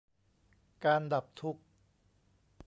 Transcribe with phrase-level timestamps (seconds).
[0.85, 1.61] การดับทุกข์